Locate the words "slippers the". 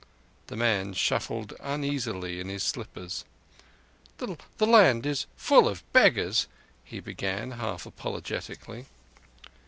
2.63-4.65